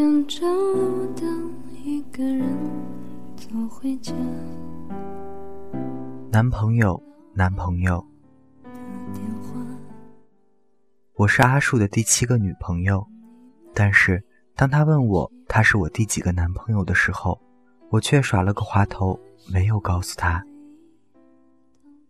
[0.00, 0.46] 想找
[1.14, 1.26] 到，
[1.84, 2.42] 一个人
[3.36, 4.14] 走回家。
[6.32, 6.98] 男朋友，
[7.34, 8.02] 男朋友，
[11.16, 13.06] 我是阿树的第七个女朋友，
[13.74, 14.24] 但是
[14.56, 17.38] 当他问我他是我第几个男朋友的时候，
[17.90, 19.20] 我却耍了个滑头，
[19.52, 20.42] 没有告诉他。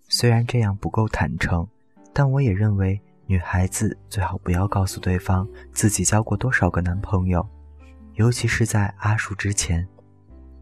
[0.08, 1.66] 虽然这样不够坦诚，
[2.12, 7.44] 但我也认为女孩子最好不要告诉对方自己交过多少个男朋友，
[8.20, 9.88] 尤其是在阿树之前。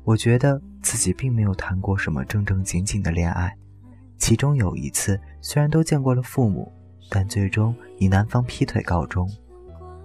[0.04, 3.52] 我觉得自己并没有谈过什么正正经经的恋爱，
[4.16, 6.72] 其中有一次虽然都见过了父母，
[7.10, 9.28] 但最终以男方劈腿告终。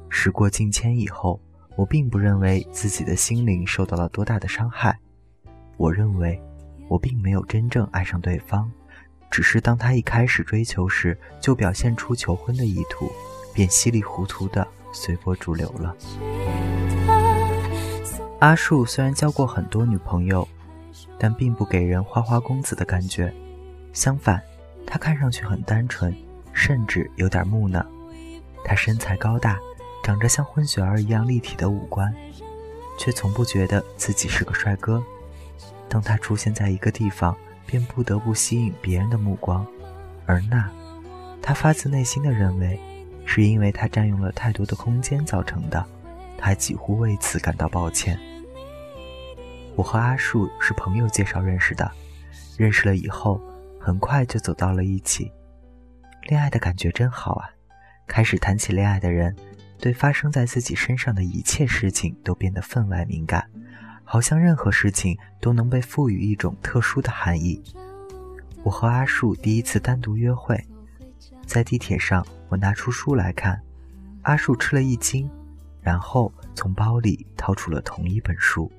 [0.09, 1.39] 时过境迁以后，
[1.75, 4.97] 我并不认为自己的心灵受到了多大的伤害。
[5.77, 6.42] 我认为，
[6.89, 8.72] 我并没有真正爱上对方，
[9.30, 13.11] 只是当他一开始追求时就表现出求婚的意图，
[13.53, 15.95] 便稀里糊涂的随波逐流了。
[18.44, 20.45] 阿树虽然交过很多女朋友，
[21.17, 23.33] 但并不给人花花公子的感觉。
[23.94, 24.44] 相反，
[24.86, 26.13] 他看上去很单纯，
[26.52, 27.81] 甚至有点木讷。
[28.66, 29.58] 他身材高大，
[30.03, 32.14] 长着像混血儿一样立体的五官，
[32.99, 35.02] 却从不觉得自己是个帅哥。
[35.88, 37.33] 当他出现在一个地方，
[37.66, 39.66] 便不得不吸引别人的目光，
[40.25, 40.69] 而那，
[41.41, 42.77] 他发自内心的认为，
[43.25, 45.86] 是因为他占用了太多的空间造成的。
[46.38, 48.19] 他几乎为此感到抱歉。
[49.75, 51.91] 我和阿树是朋友介绍认识的，
[52.57, 53.41] 认识了以后，
[53.80, 55.31] 很快就走到了一起。
[56.23, 57.49] 恋爱的感觉真好啊！
[58.05, 59.36] 开始谈起恋爱的人，
[59.80, 63.49] 对发生在自己身上的一切事情都变得分外敏感，
[64.03, 67.61] 好像任何事情都能被赋予一种特殊的含义。
[68.61, 70.64] 我和阿树第一次单独约会，
[71.48, 73.59] 在地铁上，我拿出书来看，
[74.21, 75.30] 阿树吃了一惊。
[75.81, 78.71] 然后从包里掏出了同一本书，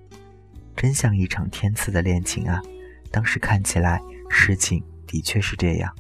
[0.77, 2.61] 真像一场天赐的恋情啊！
[3.11, 5.95] 当时看起来，事情的确是这样。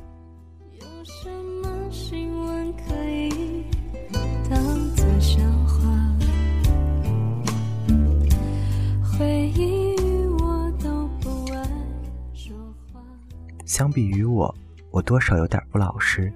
[13.64, 14.54] 相比于我，
[14.90, 16.32] 我多少有点不老实。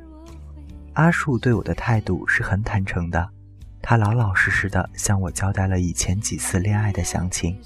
[0.94, 3.28] 阿树对我的态度是很坦诚的。
[3.80, 7.56] 他老老实实的向我交代了以前几次恋爱的详情，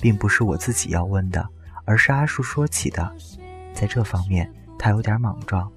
[0.00, 1.48] 并不是我自己要问的，
[1.84, 3.12] 而是阿树说起的。
[3.72, 5.70] 在这方面，他有点莽撞，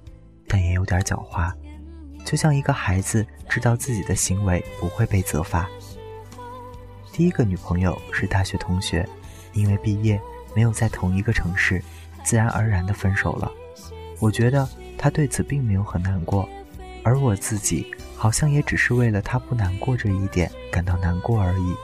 [0.46, 1.52] 但也有点狡猾，
[2.24, 5.68] 就像一个孩子知道自己的行为不会被责罚。
[7.12, 9.08] 第一个女朋友是大学同学，
[9.52, 10.20] 因为毕业
[10.54, 11.82] 没有在同一个城市，
[12.24, 13.50] 自然而然的分手了。
[14.18, 16.48] 我觉得他对此并没有很难过，
[17.02, 17.92] 而我自己。
[18.14, 21.74] 好像也只是为了他不难过这一点感到难过而已。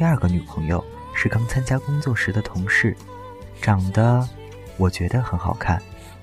[0.00, 2.96] 第二个女朋友是刚参加工作时的同事，
[3.60, 4.26] 长得
[4.78, 5.78] 我觉得很好看，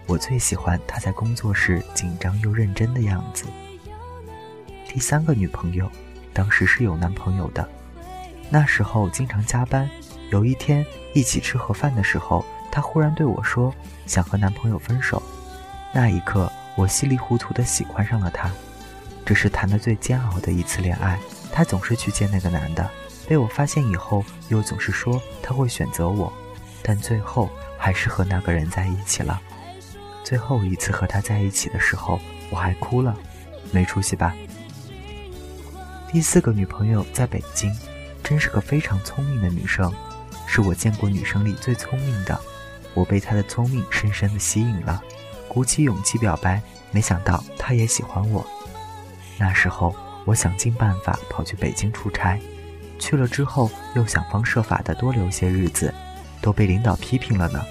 [0.07, 3.45] 我最喜欢她在工作时紧张又认真的样子。
[4.88, 5.88] 第三个女朋友
[6.33, 7.69] 当时是有男朋友的，
[8.49, 9.88] 那时候经常加班，
[10.31, 10.83] 有一天
[11.13, 13.71] 一起吃盒饭的时候，她忽然对我说
[14.07, 15.21] 想和男朋友分手，
[15.94, 16.51] 那一刻。
[16.75, 18.49] 我稀里糊涂的喜欢上了她，
[19.23, 21.19] 这是谈的最煎熬的一次恋爱。
[21.51, 22.89] 她总是去见那个男的，
[23.27, 26.31] 被我发现以后，又总是说他会选择我，
[26.81, 29.39] 但最后还是和那个人在一起了。
[30.23, 33.15] 最后一次和他在一起的时候，我还哭了，
[33.71, 34.33] 没出息吧？
[36.09, 37.75] 第四个女朋友在北京，
[38.24, 39.94] 真是个非常聪明的女生，
[40.47, 42.39] 是我见过女生里最聪明的，
[42.94, 45.01] 我被她的聪明深深的吸引了。
[45.50, 48.45] 鼓起勇气表白，没想到她也喜欢我。
[49.38, 49.94] 那时候，
[50.24, 52.39] 我想尽办法跑去北京出差，
[52.99, 55.94] 去了之后又想方设法的多留些日子，
[56.41, 57.63] 都被领导批评了呢。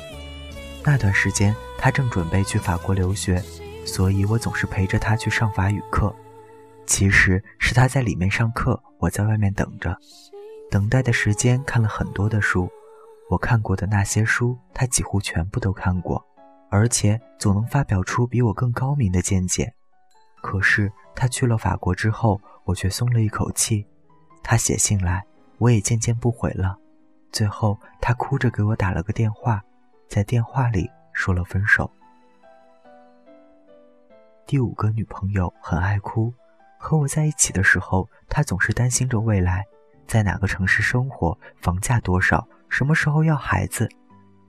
[0.85, 3.43] 那段时间，他正准备去法国留学，
[3.85, 6.15] 所以我总是陪着他去上法语课。
[6.87, 9.97] 其实是他在里面上课，我在外面等着。
[10.71, 12.71] 等待的时间看了很多的书，
[13.29, 16.25] 我看过的那些书，他几乎全部都看过。
[16.69, 19.73] 而且总能发表出比我更高明的见解。
[20.43, 23.87] 可是他去了法国之后，我却松了一口气。
[24.49, 25.27] 他写信来，
[25.59, 26.79] 我也渐渐不回了。
[27.33, 29.61] 最后，他哭着给我打了个电话，
[30.09, 31.91] 在电话里说了分手。
[34.47, 36.33] 第五个女朋友很爱哭，
[36.79, 39.65] 和我在一起的时候，她总是担心着未来，
[40.07, 43.89] 在哪个城市生活，房价多少，什么时候要孩子。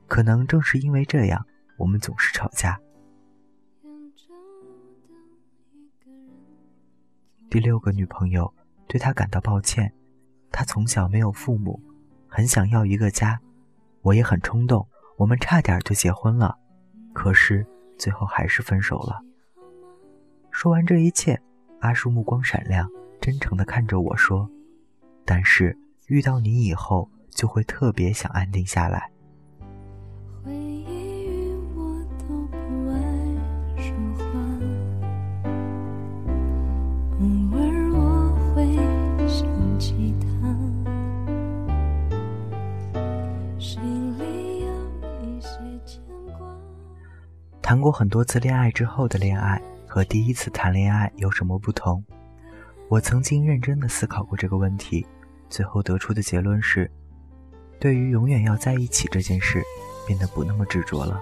[0.07, 1.43] 可能正是因为这样。
[1.75, 2.79] 我们总是吵架。
[7.49, 8.53] 第六个女朋友
[8.87, 9.93] 对他感到抱歉，
[10.51, 11.81] 他从小没有父母，
[12.27, 13.39] 很想要一个家。
[14.01, 14.87] 我也很冲动，
[15.17, 16.57] 我们差点就结婚了，
[17.13, 17.65] 可是
[17.97, 19.19] 最后还是分手了。
[20.51, 21.39] 说完这一切，
[21.81, 22.89] 阿树目光闪亮，
[23.19, 24.49] 真诚地看着我说
[25.25, 29.11] ：“但是遇到你以后，就会特别想安定下来。”
[47.67, 52.01] 谈过很多次恋爱之后的恋爱和第一次谈恋爱有什么不同？
[52.87, 55.05] 我曾经认真的思考过这个问题，
[55.49, 56.89] 最后得出的结论是：
[57.77, 59.61] 对于永远要在一起这件事，
[60.07, 61.21] 变得不那么执着了。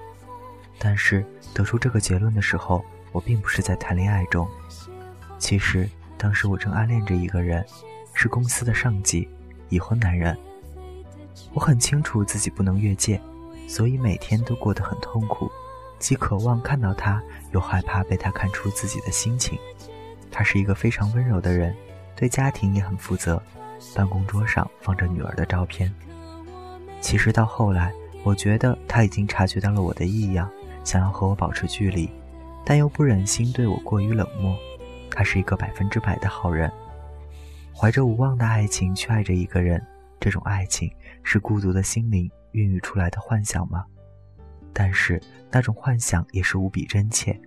[0.78, 4.48] 但是得出这个结论的时候，我并不是在谈恋爱中。
[5.40, 7.66] 其实当时我正暗恋着一个人，
[8.14, 9.28] 是公司的上级，
[9.70, 10.38] 已婚男人。
[11.56, 13.20] 我很清楚自己不能越界，
[13.68, 15.52] 所以每天都过得很痛苦。
[16.00, 17.22] 既渴望看到他，
[17.52, 19.58] 又害怕被他看出自己的心情。
[20.32, 21.76] 他是一个非常温柔的人，
[22.16, 23.42] 对家庭也很负责。
[23.96, 25.94] 办公桌上放着女儿的照片。
[27.02, 27.94] 其实到后来，
[28.24, 30.50] 我觉得他已经察觉到了我的异样，
[30.84, 32.10] 想要和我保持距离，
[32.66, 34.56] 但又不忍心对我过于冷漠。
[35.12, 36.72] 他是一个百分之百的好人，
[37.74, 39.82] 怀着无望的爱情去爱着一个人，
[40.20, 40.92] 这种爱情
[41.24, 43.86] 是孤独的心灵孕育出来的幻想吗？
[44.78, 47.40] 但是那种幻想也是无比真切，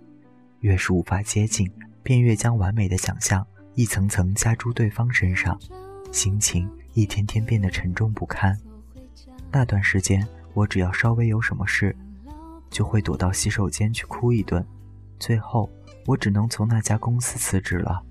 [0.60, 1.70] 越是无法接近，
[2.02, 5.60] 便越将完美的想象一层层加诸对方身上，
[6.10, 8.58] 心情一天天变得沉重不堪。
[9.52, 11.94] 那段时间，我只要稍微有什么事，
[12.70, 14.64] 就会躲到洗手间去哭一顿。
[15.18, 15.70] 最后，
[16.06, 18.02] 我只能从那家公司辞职了。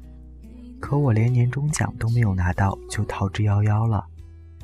[0.80, 4.06] 可我连年终奖都没有拿到，就逃之夭夭了。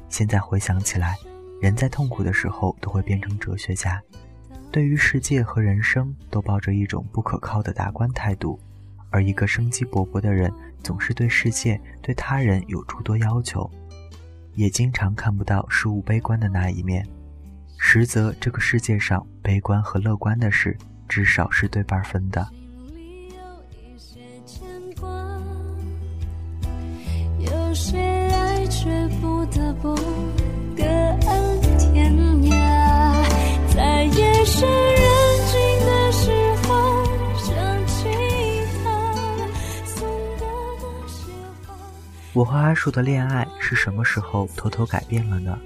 [0.10, 1.18] 现在回想起来，
[1.60, 4.00] 人在痛苦的时候都会变成哲学家。
[4.74, 8.60] 对于世界和人生都抱着一种不可靠的达观态度，
[9.12, 13.70] 而一个生机勃勃的人总是对世界、对他人有诸多要求，
[14.56, 17.08] 也经常看不到事物悲观的那一面。
[17.78, 20.76] 实则这个世界上悲观和乐观的事，
[21.08, 22.44] 至少是对半分的。
[27.38, 29.96] 有些爱却不得不
[42.36, 45.58] 我和阿树的恋爱是什么时候偷偷改变了呢？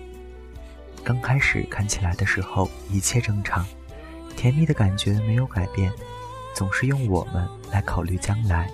[1.04, 3.66] 刚开始看起来的时候一切正常，
[4.36, 5.92] 甜蜜的感觉没有改变，
[6.54, 8.70] 总是用我们来考虑将来，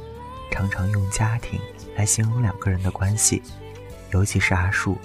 [0.51, 1.59] 常常用家庭
[1.95, 3.41] 来形容两个人的关系，
[4.11, 4.97] 尤其是阿树，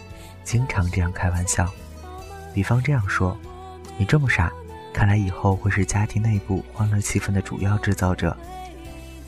[0.43, 1.70] 经常这样开玩笑，
[2.55, 3.39] 比方这样说
[3.99, 4.51] ：“你这么傻，
[4.98, 8.36] 看来以后会是家庭内部欢乐气氛的主要制造者。”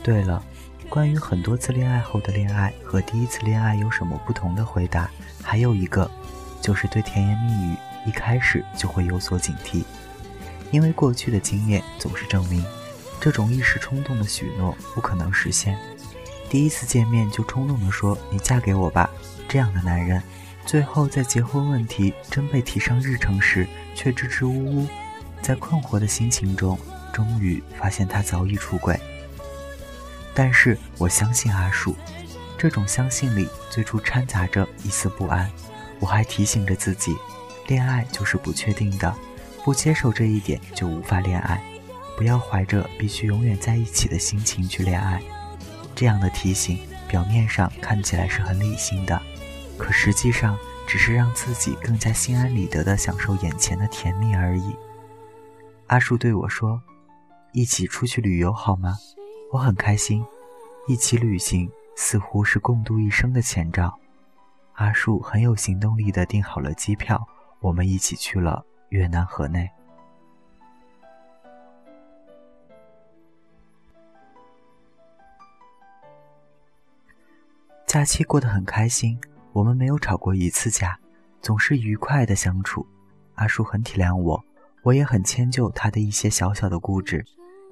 [0.03, 0.43] 对了。
[0.89, 5.09] 关于很多次恋爱后的恋爱和第一次恋爱有什么不同的回答，
[5.41, 6.11] 还有一个，
[6.61, 9.85] 就是对甜言蜜语一开始就会有所警惕，
[10.73, 12.65] 因为过去的经验总是证明，
[13.21, 15.79] 这种一时冲动的许诺不可能实现。
[16.49, 19.09] 第一次见面就冲动地说“你嫁给我吧”，
[19.49, 20.21] 这样的男人，
[20.67, 24.89] 最后在结婚问题真被提上日程时，却支支吾吾，
[25.43, 26.79] 在困惑的心情中，
[27.13, 28.99] 终于发现他早已出轨。
[30.35, 31.97] 但是我相信阿树，
[32.57, 35.51] 这种相信里最初掺杂着一丝不安。
[35.99, 37.17] 我还提醒着自己，
[37.67, 39.15] 恋爱就是不确定的，
[39.65, 41.63] 不接受这一点就无法恋爱。
[42.17, 45.21] 不要怀着必须永远在一起的心情去恋爱。
[45.95, 46.79] 这样的提醒
[47.09, 49.21] 表面上看起来是很理性的，
[49.77, 50.57] 可实际上
[50.87, 54.77] 只是让自己更加心安理得地享受眼前的甜蜜而已。
[55.91, 56.81] 阿树对我说
[57.51, 58.97] ：“一起出去旅游好吗？”
[59.51, 60.25] 我很开心，
[60.87, 63.99] 一起旅行似乎是共度一生的前兆。
[64.75, 67.27] 阿树很有行动力的订好了机票，
[67.59, 69.69] 我们一起去了越南河内。
[77.85, 79.21] 假期过得很开心，
[79.53, 80.97] 我们没有吵过一次架，
[81.43, 82.87] 总是愉快的相处。
[83.35, 84.45] 阿树很体谅我，
[84.83, 87.25] 我也很迁就他的一些小小的固执。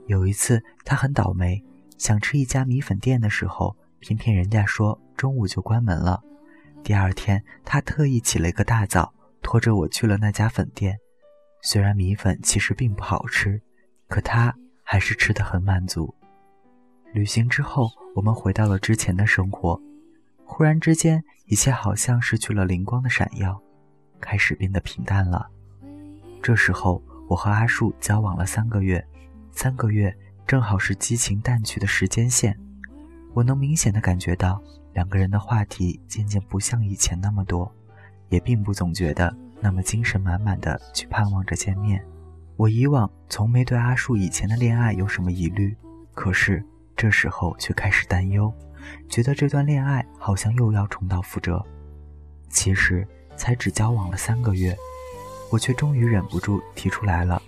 [0.07, 1.63] 有一次，他很倒霉。
[1.97, 6.23] 想吃一家米粉店的时候，偏偏人家说中午就关门了。
[6.85, 9.13] 第二天，他特意起了一个大早，
[9.43, 10.97] 拖着我去了那家粉店。
[11.63, 13.61] 虽然米粉其实并不好吃，
[14.07, 16.15] 可他还是吃得很满足。
[17.13, 19.81] 旅行之后，我们回到了之前的生活。
[20.45, 23.61] 忽然之间，一切好像失去了灵光的闪耀，
[24.21, 25.51] 开始变得平淡了。
[26.49, 29.07] 这时候，我和阿树交往了三个月，
[29.53, 32.59] 三个月正好是激情淡去的时间线。
[33.35, 34.59] 我能明显的感觉到，
[34.95, 37.71] 两个人的话题渐渐不像以前那么多，
[38.31, 42.03] 也并不总觉得那么精神满满的去盼望着见面。
[42.57, 45.77] 我以往从没对阿树以前的恋爱有什么疑虑，
[46.15, 46.65] 可是
[46.97, 48.51] 这时候却开始担忧。
[49.11, 51.63] 觉得这段恋爱好像又要重蹈覆辙。
[52.49, 54.75] 其实才只交往了三个月，
[55.51, 57.43] 我却终于忍不住提出来了：“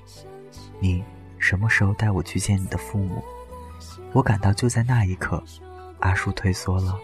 [0.80, 1.04] 你
[1.38, 3.23] 什么时候带我去见你的父母？”
[4.12, 5.42] 我感到就在那一刻，
[6.00, 6.99] 阿树退缩了。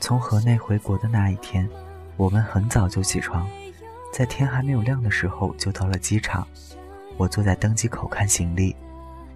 [0.00, 1.68] 从河内回国的那一天，
[2.16, 3.46] 我们很早就起床，
[4.12, 6.46] 在天还没有亮的时候就到了机场。
[7.16, 8.74] 我坐在登机口看行李，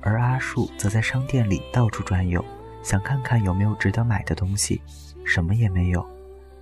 [0.00, 2.45] 而阿树则在商店里到处转悠，
[2.83, 4.81] 想看看有没有值得买的东西，
[5.25, 6.07] 什么也没有。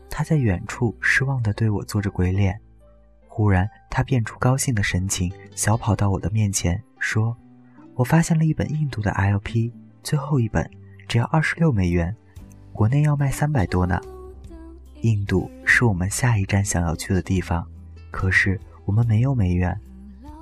[0.09, 2.59] 他在远处失望地对我做着鬼脸。
[3.29, 7.37] 忽然，他变出高兴的神情，小跑到我的面前说
[7.95, 10.69] ：“我发现了一本印度的 LP，最后一本，
[11.07, 12.15] 只要二十六美元。”
[12.73, 14.01] 国内要卖三百多呢，
[15.03, 17.67] 印度是我们下一站想要去的地方，
[18.11, 19.79] 可是我们没有美元。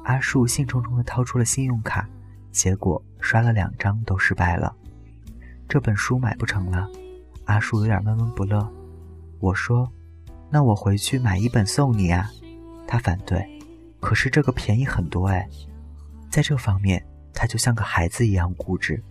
[0.04, 2.08] 阿树兴冲冲地掏出了信用卡，
[2.50, 4.74] 结果刷了两张都失败了，
[5.68, 6.88] 这本书买不成了。
[7.44, 8.66] 阿树有点闷闷不乐。
[9.40, 9.90] 我说
[10.50, 12.30] ：“那我回去买一本送你啊。”
[12.88, 13.46] 他反对，
[14.00, 15.46] 可是这个便宜很多哎。
[16.30, 19.02] 在这方面，他就像个孩子一样固执。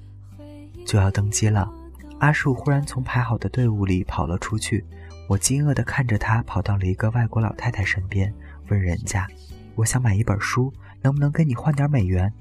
[0.85, 1.71] 就要登机了。
[2.19, 4.83] 阿树忽然从排好的队伍里跑了出去，
[5.27, 8.33] 我惊愕地看着他跑到了一个外国老太太身边，
[8.69, 9.27] 问人家
[9.75, 12.31] ：“我想买一本书，能不能跟你换点美元？”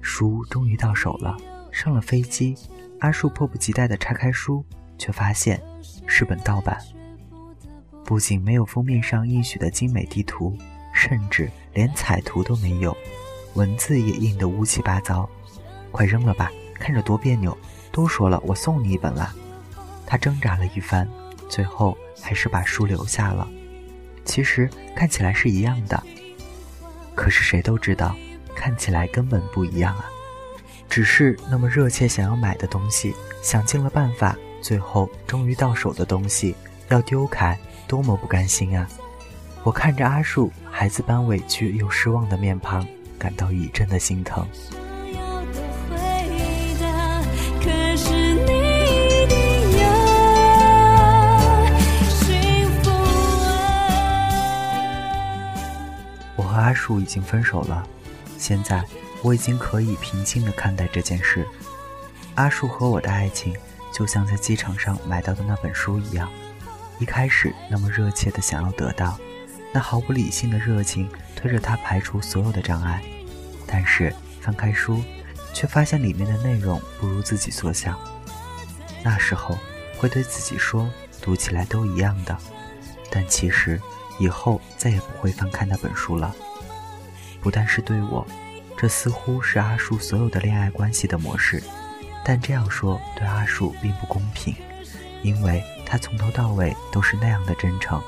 [0.00, 1.36] 书终于到手了。
[1.70, 2.56] 上了飞机，
[3.00, 4.64] 阿树迫不及待地拆开书，
[4.96, 5.60] 却发现
[6.06, 6.78] 是本盗版，
[8.02, 10.56] 不仅没有封面上印许的精美地图，
[10.94, 12.96] 甚至连彩图都没有，
[13.52, 15.28] 文字也印得乌七八糟。
[15.92, 17.56] 快扔了吧，看着多别扭。
[17.92, 19.34] 都说了，我送你一本啦。
[20.06, 21.08] 他挣扎了一番，
[21.48, 23.46] 最后还是把书留下了。
[24.24, 26.02] 其实看起来是一样的，
[27.14, 28.14] 可是谁都知道，
[28.54, 30.06] 看起来根本不一样啊。
[30.88, 36.54] 只是那么热切想要买的东西，想尽了办法，最后终于到手的东西
[36.88, 38.88] 要丢开，多么不甘心啊！
[39.62, 42.86] 我看着阿树孩子般委屈又失望的面庞，
[43.18, 44.46] 感到一阵的心疼。
[56.76, 57.84] 树已经分手了，
[58.38, 58.84] 现在
[59.22, 61.44] 我已经可以平静地看待这件事。
[62.34, 63.56] 阿树和我的爱情，
[63.90, 66.30] 就像在机场上买到的那本书一样，
[66.98, 69.18] 一开始那么热切地想要得到，
[69.72, 73.02] 那毫不理性的热情推着他排除所有的障碍。
[73.66, 75.02] 但是翻开书，
[75.54, 77.98] 却发现里面的内容不如自己所想。
[79.02, 79.58] 那时候
[79.98, 80.88] 会对自己说，
[81.22, 82.36] 读起来都一样的，
[83.10, 83.80] 但其实
[84.18, 86.34] 以后再也不会翻开那本书了。
[87.46, 88.26] 不但是对我，
[88.76, 91.62] 这似乎是阿树所有的恋爱关系的模式。
[92.24, 94.52] 但这样说对阿树并不公平，
[95.22, 98.02] 因为他从头到尾都是那样的真诚。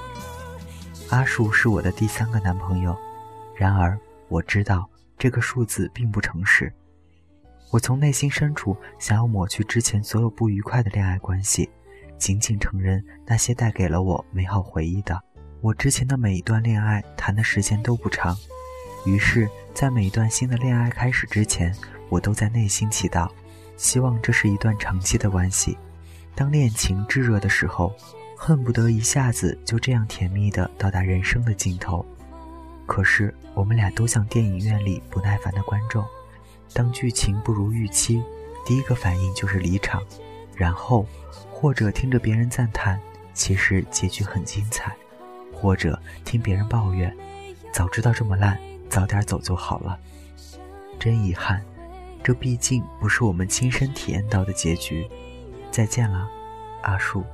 [1.10, 2.98] 阿树是我的第三个男朋友，
[3.54, 6.74] 然而我知道这个数字并不诚实。
[7.70, 11.70] 我从内心深处想要抹去之前所有不愉快的恋爱关系，
[12.18, 15.16] 仅仅承认那些带给了我美好回忆的。
[15.60, 18.36] 我之前的每一段恋爱谈的时间都不长。
[19.08, 21.74] 于是，在每一段新的恋爱开始之前，
[22.10, 23.26] 我都在内心祈祷，
[23.78, 25.78] 希望这是一段长期的关系。
[26.34, 27.94] 当恋情炙热的时候，
[28.36, 32.04] 恨不得一下子就这样甜蜜的到达人生的尽头。
[32.86, 36.04] 可是，我们俩都像电影院里不耐烦的观众，
[36.74, 38.22] 当剧情不如预期，
[38.66, 40.02] 第一个反应就是离场，
[40.54, 41.06] 然后
[41.50, 43.00] 或者听着别人赞叹，
[43.32, 44.94] 其实结局很精彩，
[45.50, 47.16] 或者听别人抱怨，
[47.72, 48.58] 早知道这么烂。
[48.88, 49.98] 早点走就好了，
[50.98, 51.62] 真遗憾，
[52.22, 55.08] 这毕竟不是我们亲身体验到的结局。
[55.70, 56.28] 再见了，
[56.82, 57.24] 阿树。